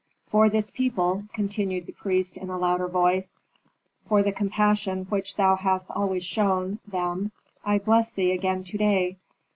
[0.29, 3.35] "For this people," continued the priest in a louder voice,
[4.09, 7.31] "for the compassion which thou hast always shown them
[7.63, 9.17] I bless thee again to day.